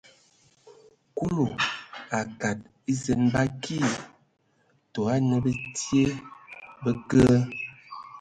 Kulu 1.15 1.45
a 1.59 1.59
kadag 2.39 2.57
e 2.91 2.93
zen 3.03 3.21
ba 3.33 3.41
akii, 3.47 3.89
tɔ 4.93 5.01
ana 5.15 5.35
bə 5.43 5.51
tie, 5.77 6.05
bə 6.83 6.91
kə. 7.09 7.23